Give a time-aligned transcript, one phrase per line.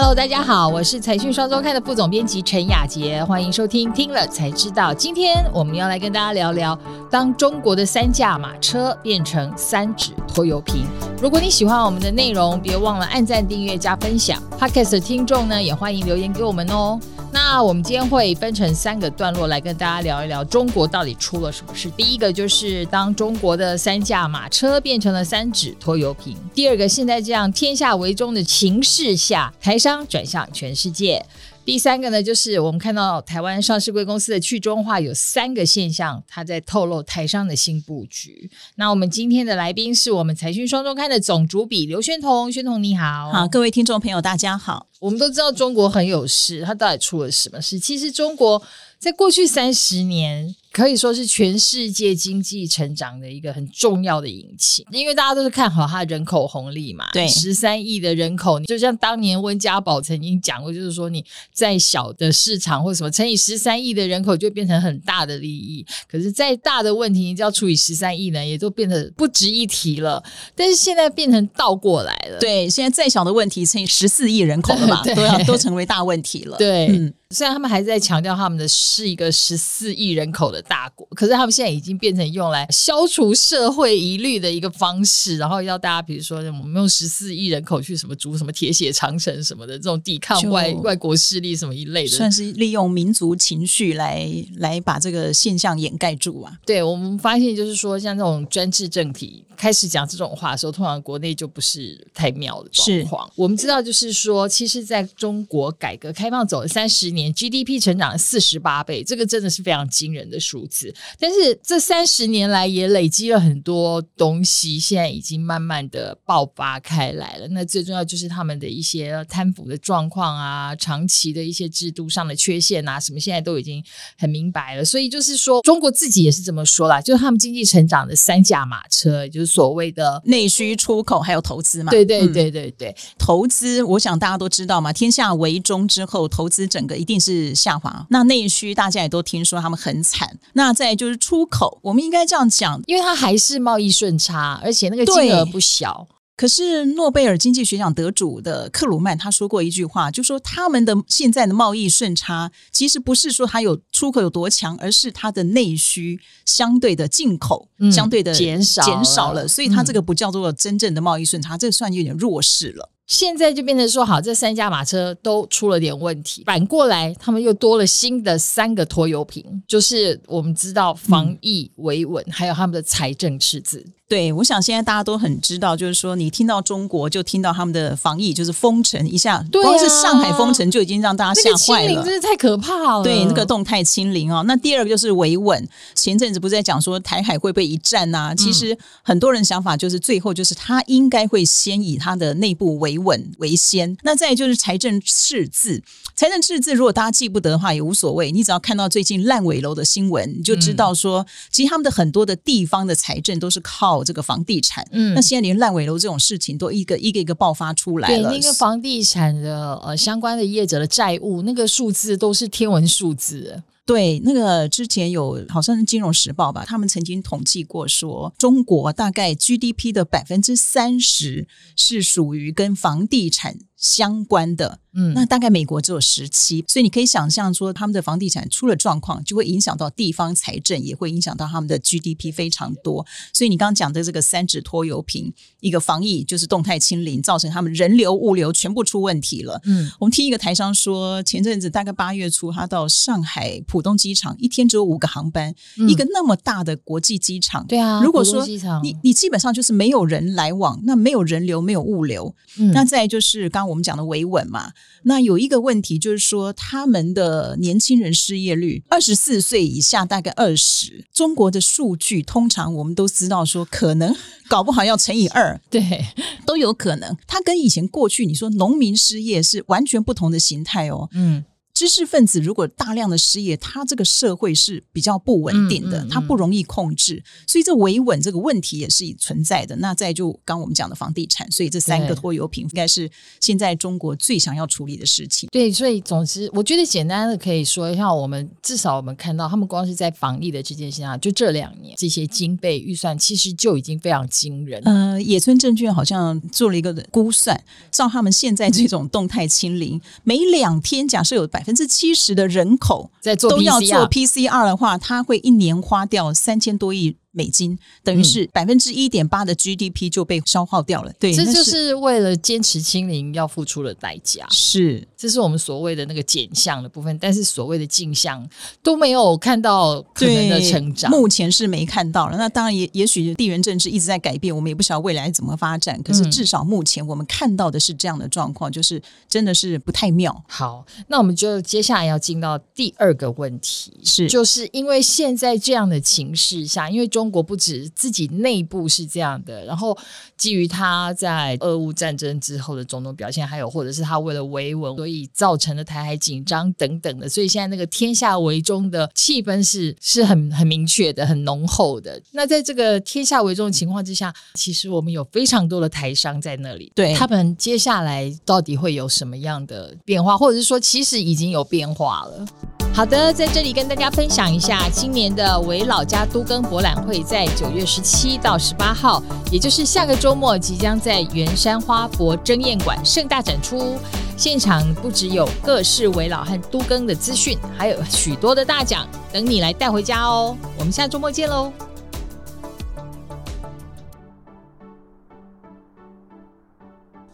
[0.00, 4.94] Hello，大家好，我是财讯双周刊的副总编辑陈雅杰，欢迎收听听了才知道。
[4.94, 6.78] 今天我们要来跟大家聊聊，
[7.10, 10.84] 当中国的三驾马车变成三指拖油瓶。
[11.20, 14.40] 如果你喜欢我们的内容，别忘了按赞、订阅、加分享。
[14.56, 17.00] Podcast 的听众呢，也欢迎留言给我们哦。
[17.30, 21.90] 那我们今天会分成三个段落来跟大家聊一聊中国到底出了什么事。
[21.90, 26.36] 第一个就是当中国的三驾马车变成了三指拖油瓶。
[26.54, 31.24] 第二个，现在这样天下为中的情势下，台商转向全世界。
[31.64, 38.50] 第三个呢，就是我们看到台湾上市贵公司的去中化有三个现象，它在透露台商的新布局。
[38.76, 44.87] 那我们今天的来宾是我们财讯双周刊的总主笔刘宣彤，宣彤你好，好，各位听众朋友大家好。
[45.00, 47.78] 我们都知道中国很有事，它到底出了什么事？
[47.78, 48.62] 其实中国
[48.98, 50.54] 在过去三十年。
[50.70, 57.08] 可以说是全世界经济成长的一个很重要的引擎，因为大家都是看好它人口红利嘛。
[57.12, 65.84] 对，十三亿的人口，就像当年温家宝曾经讲过，就是说你再小的市场或什么乘以十三亿的人口，就变成很大的利益。
[66.08, 70.22] 可是再大的问题，你只要除以十三亿呢，也都变得不值一提了。
[70.54, 76.56] 但是现在变成倒过来了，对，现在再小的问题乘以十四亿人口了嘛，都要都成为大问题了。
[76.56, 77.12] 对。
[77.34, 94.26] 虽然他们还在强调他们的是一个十四亿人口的大国，可是他们现在已经变成用来消除社会疑虑的一个方式，然后要大家比如说我们用十四亿人口去什么筑什么铁血长城什么的这种抵抗外外国势力什么一类的，算是利用民族情绪来
[94.56, 96.58] 来把这个现象掩盖住啊。
[96.64, 103.30] 对我们发现就是说，像这种专制政体开始讲这种话的时候，通常国内就不是太妙的状况。
[103.36, 107.17] 我们知道就是说，其实在中国改革开放走了三十年。
[107.18, 110.94] 年 GDP 成长了四十八倍，这个真的是非常惊人的数字。
[111.18, 117.48] 但是这三十年来也累积了很多东西，现在已经慢慢的爆发开来了。
[117.48, 123.82] 那最重要就是他们的一些贪腐的状况啊，长期的一些制度上的缺陷啊，什么现在都已经
[124.16, 124.84] 很明白了。
[124.84, 131.90] 所以就是说，中国自己也是这么说啦，就是他们经济成长的三驾马车，就是所谓的内需、出口还有投资嘛。
[131.90, 137.07] 对对对对对，投资，我想大家都知道嘛，天下为中之后，投资整个一。
[137.08, 140.38] 定是下滑，那内需大家也都听说他们很惨。
[140.52, 146.06] 那再就是出口，我们应该这样讲，因为它还是贸易顺差，而且那个金额不小。
[146.36, 162.92] 可是诺贝尔经济学奖得主的克鲁曼他说过一句话，就说他们的现在的贸易顺差，其实不是说它有出口有多强，而是它的内需相对的进口相对的减少减少了，所以它这个不叫做真正的贸易顺差，这算有点弱势了。
[163.08, 173.84] 现在就变成说，好，这三驾马车都出了点问题，反过来他们又多了新的三个拖油瓶，就是我们知道防疫维稳，还有他们的财政赤字。
[174.06, 183.02] 对，我想现在大家都很知道，就是说你听到中国就听到他们的防疫，就是封城一下，光是上海封城就已经让大家吓坏了，真是太可怕了。
[183.02, 185.68] 对，那个动态清零哦，那第二个就是维稳。
[185.94, 188.34] 前阵子不是在讲说台海会不会一战呐？
[188.34, 193.96] 其实很多人想法就是最后就是他应该会先以他的内部维稳为先。
[194.02, 195.80] 那再就是财政赤字，
[196.16, 204.02] 财政赤字如果大家记不得的话也无所谓，你只要看到最近烂尾楼的新闻，你就知道说其实他们的很多的地方的财政都是靠。
[204.08, 208.30] 这个房地产，嗯，那现在连烂尾楼这种事情都一个一个一个爆发出来了。
[208.30, 213.62] 对，那个房地产的呃相关的业者的债务，那个数字都是天文数字。
[213.88, 224.80] 对，那个之前有好像是《金融时报》吧，他们曾经统计过，说中国大概 GDP 的百分之三十是属于跟房地产相关的。
[224.94, 233.06] 嗯，那大概美国只有十七，所以你可以想象说，他们的房地产出了状况，就会影响到地方财政，也会影响到他们的 GDP 非常多。
[233.32, 239.60] 所以你刚刚讲的这个三指拖油瓶，一个防疫就是动态清零，造成他们人流物流全部出问题了。
[239.64, 245.54] 嗯，我们听一个台商说，前阵子大概八月初，他到上海浦东机场一天只有五个航班，
[245.88, 248.44] 一个那么大的国际机场，对啊，如果说
[248.82, 254.72] 你你基本上就是没有人来往，那没有人流，没有物流，嗯那再就是刚刚我们讲的维稳嘛。
[255.02, 261.04] 那有一个问题就是说，他们的年轻人失业率二十四岁以下大概二十。
[261.12, 264.14] 中国的数据通常我们都知道说，可能
[264.48, 266.06] 搞不好要乘以二， 对，
[266.46, 267.16] 都有可能。
[267.26, 271.08] 它跟以前过去你说农民失业是完全不同的形态哦。
[271.12, 271.44] 嗯。
[271.78, 279.76] 知识分子如果大量的失业，他这个社会是比较不稳定的，嗯嗯他不容易控制，所以这维稳这个问题也是存在的。
[279.76, 283.08] 那再就刚我们讲的房地产，所以这三个拖油瓶应该是
[283.40, 285.48] 现在中国最想要处理的事情。
[285.52, 294.82] 对，所以总之，我觉得简单的可以说，像我们至少我们看到，他们光是在防疫的这件事情上，就这两年这些经费预算，其实就已经非常惊人。
[294.84, 311.12] 呃，野村证券好像做了一个估算，照他们现在这种动态清零，每两天假设有百分之七十的人口在做都要做 PCR 的话，他会一年花掉三千多亿美金，等于是百分之一点八的 GDP 就被消耗掉了。
[311.20, 318.48] 对，这就是为了坚持清零要付出的代价，是这是我们所谓的那个减项的部分，但是所谓的进项
[318.82, 321.10] 都没有看到可能的对成长。
[321.10, 322.36] 目前是没看到了。
[322.36, 326.00] 那当然也也许地缘政治一直在改变，我们也不晓得未来怎么发展。
[326.02, 330.44] 可是嗯至少目前我们看到的是这样的状况，就是真的是不太妙。
[330.48, 339.96] 好，那我们就接下来要进到第二个问题，是就是因为现在这样的情势下，因为中国不止自己内部是这样的，然后
[340.36, 352.20] 基于他在俄乌战争之后的种种表现，还有或者是他为了维稳，所以造成的台海紧张等等的，所以现在那个天下为中的气氛是是很 很明确的、很浓厚的。
[352.32, 362.46] 那在这个天下为中的情况之下，其实我们有非常多的台商在那里，对他们接下来到底会有什么样的变化，或者是说其实已经有变化了。
[362.94, 373.96] 好的，在这里跟大家分享一下，今年的维老家都更博览会在九月十七到十八号，也就是下个周末，即将在圆山花博争艳馆盛大展出。
[374.36, 380.56] 现场不只有各式维老和都更的资讯，还有许多的大奖等你来带回家哦。
[380.76, 381.72] 我们下周末见喽！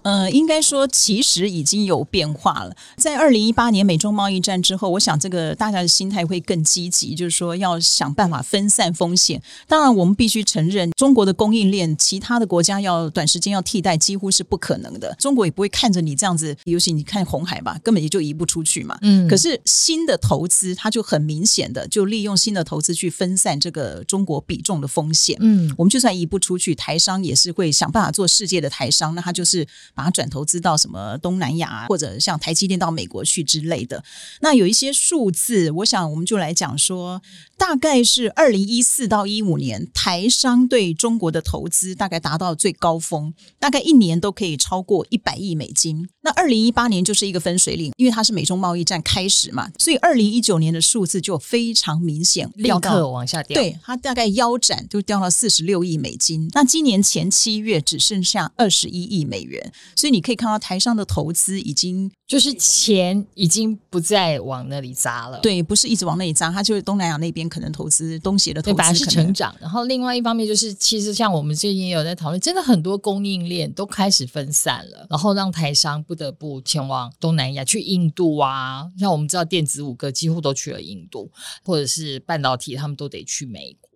[0.05, 2.77] 呃，应该说其实已经有变化了。
[2.97, 9.43] 在二零一八年美中贸易战之后，我想这个大家的心态会更积极，就是说要想办法分散风险。
[9.67, 15.15] 当然，我们必须承认，中国的供应链，其他的国家要短时间要替代，几乎是不可能的。
[15.19, 18.99] 中国也不会看着你这样子，尤其你看红海吧，根本也就移不出去嘛。
[19.01, 25.37] 嗯可是新的投资，它就很明显的就利用新的投资去分散这个中国比重的风险。
[25.41, 34.03] 嗯，我们就算移不出去，台商也是会想办法做世界的台商，那他就是把它转投资到什么东南亚啊，或者像台积电到美国去之类的。
[34.41, 37.23] 那有一些数字，我想我们就来讲说，
[37.57, 46.09] 大概是二零一四到一五年，台商对中国的投资大概达到最高峰，大概一年都可以超过一百亿美金。
[46.23, 53.61] 那二零一八年就是一个分水岭，因为它是美中贸易战开始嘛，所以二零一九年的数字就非常明显，立刻往下掉。
[53.61, 56.49] 对，它大概腰斩就掉到四十六亿美金。
[56.53, 65.39] 那今年前七月只剩下二十一亿美元，所以你可以看到台商的投资已经就是钱已经不再往那里砸了。
[65.41, 81.31] 对，不是一直往那里砸，它就是东南亚那边可能投资东协的投对，资本来是成长，然后另外一方面就是，其实像我们最近也有在讨论，真的很多供应链都开始分散了，然后让台商不得不前往东南亚，去印度啊，像我们知道电子五哥几乎都去了印度，
[81.65, 83.91] 或者是半导体他们都得去美国。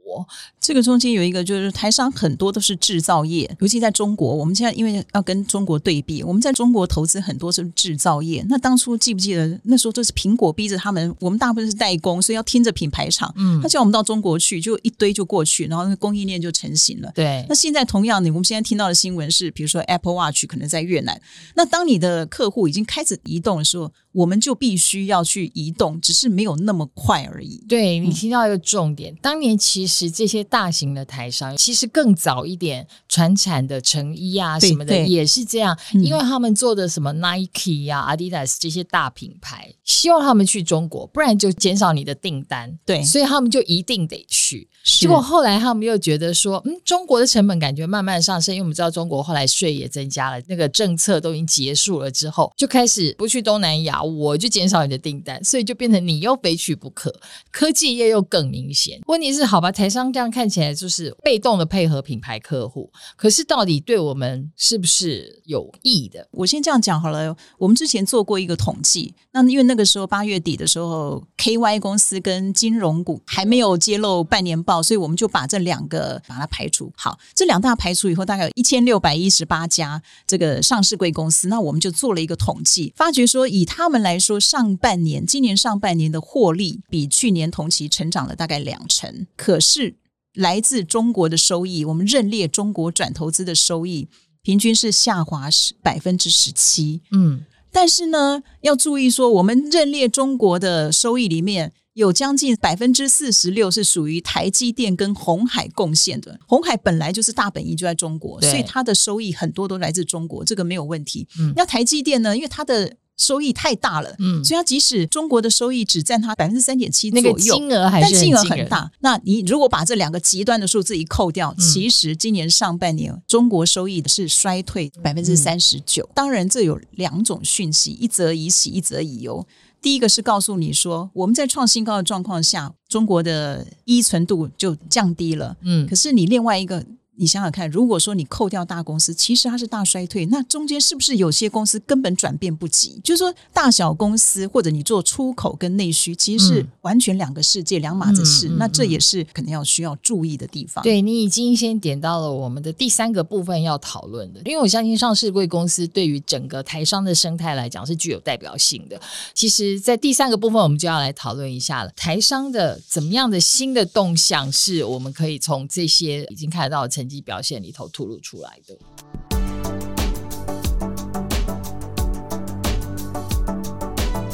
[0.60, 4.34] 这个中间有一个，就是台商很多都是制造业，尤其在中国。
[4.34, 8.44] 我们现在因为要跟中国对比，我们在中国投资很多是制造业。
[8.48, 13.32] 那当初记不记得那时候都是苹果逼着他们，我们大部分是代工，所以要听着品牌厂。
[13.36, 17.10] 嗯他叫我们到中国去，就一堆就过去，然后那个供应链就成型了。
[17.14, 21.20] 对那，现在同样的，我们现在听到的新闻是，比如说 Apple Watch 可能在越南。
[21.54, 27.64] 那当你的客户已经开始移动的时候，我们就必须要去移动，只是没有那么快而已。
[27.68, 42.78] 对你听到一个重点，当年其实这些大型的台商，其实更早一点传产的成衣啊什么的也是这样，嗯因为他们做的什么 Nike 呀、Adidas 这些大品牌，希望他们去中国，不然就减少你的订单。
[42.84, 44.68] 对所以他们就一定得去。
[44.84, 57.14] 是结果后来他们又觉得说，嗯，中国的成本感觉慢慢上升，因为我们知道中国后来税也增加了，那个政策都已经结束了之后，就开始不去东南亚，我就减少你的订单，所以就变成你又非去不可。
[57.50, 59.00] 科技业又更明显。
[59.06, 66.26] 问题是，好吧，台商这样看起来就是被动的配合品牌客户，可是到底对我们是不是有益的？
[66.30, 67.36] 我先这样讲好了。
[67.58, 76.92] 我们之前做过一个统计，那因为那个时候八月底的时候，KY 公司跟金融股还没有揭露半年报，所以我们就把这两个把它排除。
[76.94, 89.94] 好，这两大排除以后，大概有一千六百一十八家这个上市贵公司，那我们就做了一个统计，发觉说以他们来说，上半年今年上半年的获利比去年同期成长了大概两成，可是
[90.34, 94.08] 来自中国的收益，我们认列中国转投资的收益。
[94.42, 101.72] 平均是下滑十百分之十七，嗯，但是呢，要注意说，我们认列中国的收益里面。
[101.98, 106.38] 有将近百分之四十六是属于台积电跟红海贡献的。
[106.46, 111.26] 红海本来就是大本营就在中国，所以它的收益很多都来自中国，这个没有问题。
[111.40, 112.36] 嗯那台积电呢？
[112.36, 118.58] 因为它的收益太大了，嗯，所以它即使中国的收益只占它百分之三点七那左右，个金额还是但金额惊人。
[118.60, 118.92] 很大。
[119.00, 126.08] 那你如果把这两个极端的数字一扣掉，嗯其实今年上半年中国收益是衰退百分之三十九。
[126.14, 129.44] 当然，这有两种讯息，一则以喜，一则以忧。
[129.80, 135.56] 第一个是告诉你说，我们在创新高的状况下，中国的依存度就降低了。
[135.62, 136.84] 嗯可是你另外一个，
[137.18, 143.00] 你想想看，如果说你扣掉大公司，其实它是大衰退，那中间是不是有些公司根本转变不及？
[143.02, 148.48] 就是说，大小公司或者你做出口跟内需，其实是嗯完全两个世界、两码子事。
[148.48, 150.82] 嗯嗯那这嗯也是可能要需要注意的地方。
[150.84, 159.00] 对你已经先点到了我们的第三个部分要讨论的，因为我相信上市贵公司对于整个台商的生态来讲是具有代表性的。
[159.34, 168.78] 其实，在第三个部分，我们就要来讨论一下了，台商的怎么样的新的动向，是我们可以从这些已经看得到的成绩表现里头吐露出来的。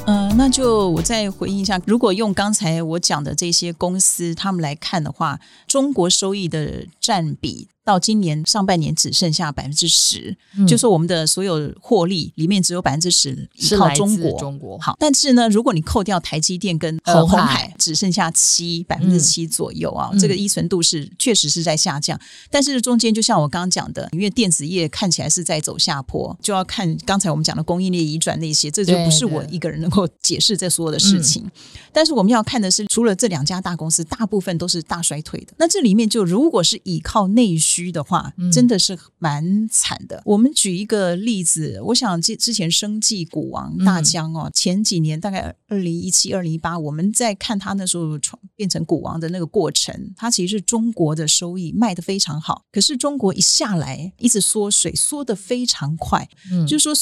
[0.06, 14.38] 嗯、那就我再回应一下，如果用刚才我讲的这些公司他们来看的话，中国收益的占比到今年上半年只剩下百分之十，嗯就说我们的所有获利里面只有百分之十是来自中国。
[14.38, 22.18] 中国，好，但是呢，如果你扣掉台积电跟呃红海红海，只剩下七百分之七左右啊，嗯这个依存度是确实是在下降。
[22.50, 31.44] 但是中间就像我刚刚讲的，因为电子业看起来是在走下坡，就要看刚才我们讲的供应链移转那些，这就不是我一个人能够解释这所有的事情。
[31.92, 35.52] 但是我们要看的是，除了这两家大公司，大部分都是大衰退的。
[35.58, 38.50] 那这里面就如果是依靠内需的话，嗯。
[38.52, 40.22] 真的是蛮惨的。
[40.24, 56.66] 我们举一个例子，我想之之前生计股王大疆哦，前几年大概二零一七、二零一八，我们在看他那时候创变成股王的那个过程，他其实是中国的收益卖的非常好，可是中国一下来一直缩水，缩的非常快，嗯。
[56.66, 56.94] 就是说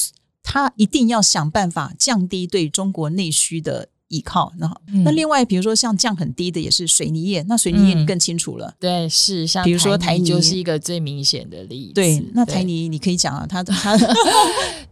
[0.43, 4.53] 他一定要想办法降低对中国内需的依靠。
[4.59, 8.73] 然后，嗯那另外比如说像降很低的也是水泥业，那水泥业嗯你更清楚了。
[8.79, 11.95] 对，是像比如说台泥就是一个最明显的例子。
[11.95, 13.97] 对，那台泥你可以讲啊，它 它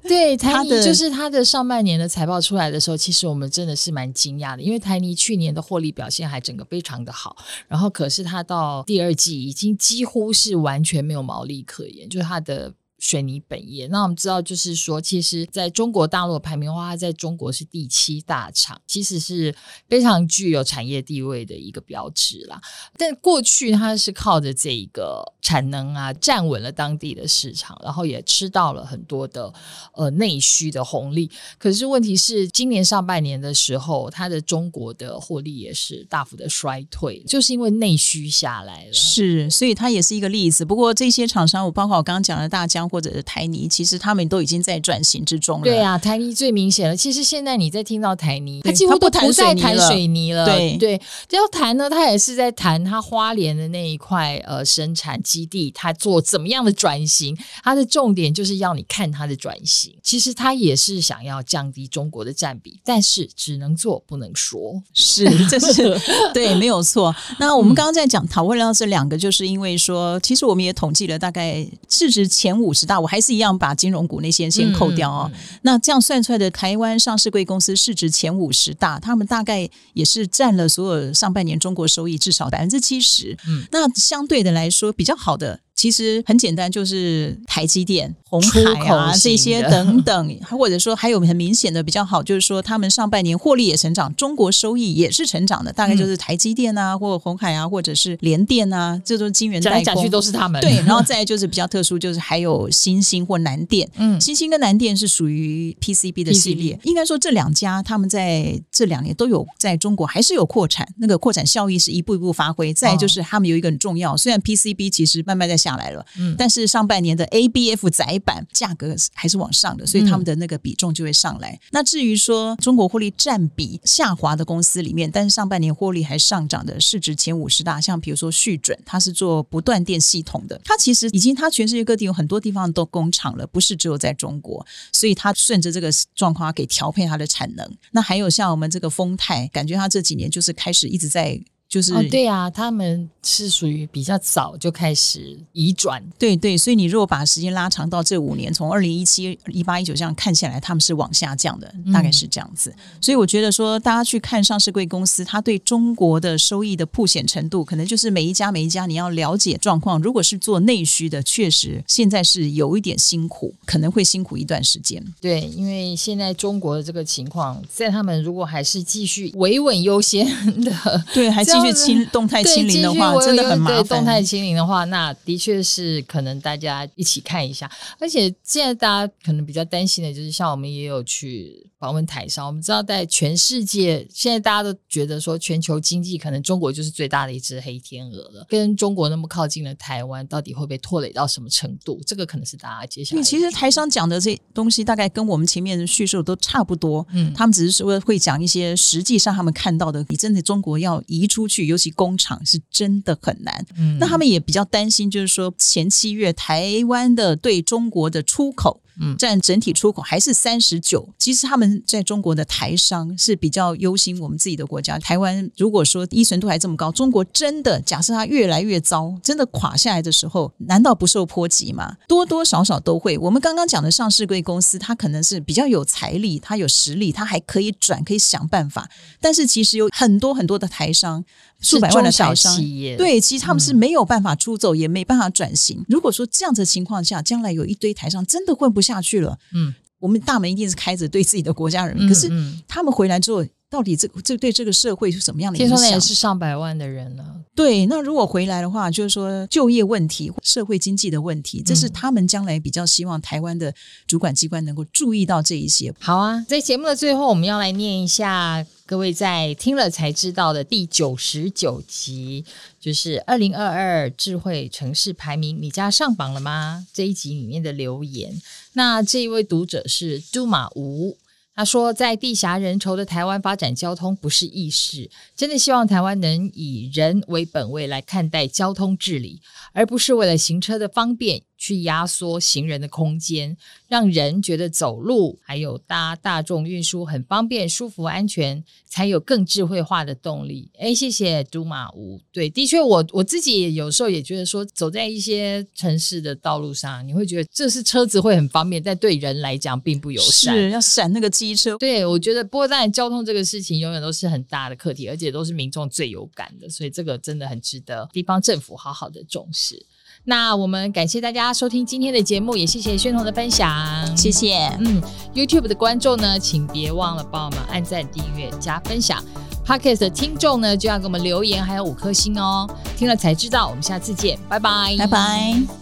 [0.02, 7.36] 对 台泥就是它的上半年的财报出来的时候，其实我们真的是蛮惊讶的，因为台泥去年的获利表现还整个非常的好，
[7.68, 12.72] 然后可是它到第二季已经几乎是完全没有毛利可言，就是它的。
[13.00, 19.52] 水泥本业，那我们知道，就是说，其实在中国大陆排名的话，它在中国是第七大厂，其实是
[19.88, 22.60] 非常具有产业地位的一个标志啦。
[22.98, 29.50] 但过去它是靠着这一个产能啊，站稳了当地的市场，然后也吃到了很多的
[29.94, 31.30] 呃内需的红利。
[31.58, 38.92] 可是问题是，今年上半年的时候，它的中国的获利也是大幅的衰退，就是因为内需下来了。
[38.92, 40.66] 是，所以它也是一个例子。
[40.66, 45.64] 不过这些厂商，我包括我刚刚讲的大疆或者是台泥，其实他们都已经在转型之中了。
[45.64, 46.96] 对啊，台泥最明显了。
[46.96, 50.44] 其实现在你在听到台泥，他几乎都不再谈水泥了水泥了。
[50.44, 57.36] 对对，要谈呢，他也是在谈他花莲的那一块呃生产基地，他做怎么样的转型。
[57.62, 59.94] 他的重点就是要你看他的转型。
[60.02, 64.82] 其实他也是想要降低中国的占比，但是只能做不能说。
[64.92, 65.98] 是，这是
[66.34, 67.14] 对，没有错。
[67.38, 75.30] 那我们刚刚在讲讨论到这两个，就是因为说，其实我们也统计了大概市值前五十大，我还是一样把金融股那些先扣掉哦。
[75.62, 83.36] 那这样算出来的台湾上市贵公司市值前五十大，他们大概也是占了所有上半年中国收益至少百分之七十。
[83.46, 85.60] 嗯那相对的来说，比较好的。
[85.74, 99.84] 其实很简单，就是台积电、红出海啊这些等等，或者说还有很明显的比较好，就是说他们上半年获利也成长，中国收益也是成长的，大概就是台积电啊，或红海啊，或者是联电啊，这都是晶圆代工。
[99.84, 100.60] 讲来讲去都是他们。
[100.60, 103.88] 对，然后再就是比较特殊，就是还有新兴或南电。
[103.98, 112.72] 嗯新兴跟南电是属于 PCB 的系列，应该说这两家他们在这两年都有在中国还是有扩产，那个扩产效益是一步一步发挥。
[112.72, 121.58] 再就是他们有一个很重要，虽然 PCB 其实慢慢在下来了，嗯但是上半年的 ABF 载板价格还是往上的，所以他们的那个比重就会上来。
[121.70, 137.68] 那至于说中国获利占比下滑的公司里面，但是上半年获利还上涨的市值前五十大，像比如说旭准，它是做不断电系统的，它其实已经它全世界各地有很多地方都工厂了，不是只有在中国，所以它顺着这个状况给调配它的产能。
[137.92, 141.40] 那还有像我们这个丰泰，感觉它这几年就是开始一直在。
[141.70, 152.74] 就是、哦，对啊，他们是属于比较早就开始移转，对对，所以你如果把时间拉长到这五年，从二零一七、一八、一九这样看下来，他们是往下降的，大概是这样子。
[153.00, 160.02] 所以我觉得说，大家去看上市贵公司，它对中国的收益的凸显程度，可能就是每一家每一家你要了解状况。
[160.02, 165.00] 如果是做内需的，确实现在是有一点辛苦，可能会辛苦一段时间。
[165.20, 170.26] 对，因为现在中国的这个情况，在他们如果还是继续维稳优先
[170.64, 173.98] 的，对，还继续清动态清零的话，真的很麻烦。
[173.98, 177.70] 动态清零的话，那的确是可能大家一起看一下。
[177.98, 188.46] 而且现在大家可能比较担心的就是，像我们也有去访问台商，我们知道在全世界，现在大家都觉得说全球经济可能中国就是最大的一只黑天鹅了。
[188.48, 192.00] 跟中国那么靠近的台湾，到底会被拖累到什么程度？
[192.06, 193.22] 这个可能是大家接下来。
[193.22, 197.06] 其实台商讲的这东西，大概跟我们前面的叙述都差不多。
[197.12, 203.66] 嗯，他们只是说会讲一些实际上他们看到的，你真的中国要移出去，尤其工厂是真的很难。
[203.76, 208.80] 嗯，那他们也比较担心，就是说前七月台湾的对中国的出口。
[209.18, 211.08] 占整体出口还是三十九。
[211.18, 214.98] 其实他们在中国的台商是比较忧心我们自己的国家。
[214.98, 221.96] 台湾如果说依存度还这么高，中国真的假设它越来越糟，真的垮下来的时候，难道不受波及吗？
[222.08, 223.16] 多多少少都会。
[223.18, 228.88] 我们刚刚讲的上市贵公司，它可能是比较有财力，它有实力，它还可以转，可以想办法。
[229.20, 231.24] 但是其实有很多很多的台商。
[231.62, 232.56] 数百万的台商，
[232.96, 235.84] 对，其实他们是没有办法出走，也没办法转型。
[235.90, 242.08] 如果说这样子的情况下，将来有一堆台商真的混不下去了，嗯，我们大门一定是开着，对自己的国家人。
[242.08, 242.30] 可是
[242.66, 243.44] 他们回来之后。
[243.70, 245.76] 到底这这对这个社会是什么样的影响？
[245.76, 247.36] 听说也是上百万的人了。
[247.54, 253.72] 对，那如果回来的话，就是说就业问题、社会经济的问题，这是他们将来比较希望台湾的
[254.08, 255.94] 主管机关能够注意到这一些。
[256.00, 262.44] 好啊，在节目的最后，我们要来念一下各位在听了才知道的第九十九集，
[262.80, 266.86] 就是二零二二智慧城市排名，你家上榜了吗？
[266.92, 268.40] 这一集里面的留言。
[268.72, 271.16] 那这一位读者是杜马吴。
[271.60, 279.42] 他说，在地狭人稠的台湾发展交通不是易事，真的希望台湾能以人为本位来看待交通治理，
[279.74, 281.42] 而不是为了行车的方便。
[281.60, 283.54] 去压缩行人的空间，
[283.86, 290.70] 让人觉得走路还有搭大众运输很方便、舒服、安全，才有更智慧化的动力。
[290.78, 292.18] 哎，谢谢都马吴。
[292.32, 300.56] 对，的确，我我自己有时候也觉得说，走在一些城市的道路上，你会觉得这是车子会很方便，但对人来讲并不友善。
[300.56, 301.76] 是要闪那个机车。
[301.76, 309.84] 对，我觉得，不过当然，交通这个事情永远都是很大的课题，而且都是民众最有感的，所以这个真的很值得地方政府好好的重视。
[310.24, 314.68] 那我们感谢大家收听今天的节目，也谢谢宣彤的分享，谢谢。
[314.80, 315.02] 嗯
[315.34, 319.24] ，YouTube 的观众呢，请别忘了帮我们按赞、订阅、加分享。
[319.66, 322.68] Podcast 的听众呢，就要给我们留言，还有五颗星哦。
[322.96, 325.79] 听了才知道，我们下次见，拜拜，拜拜。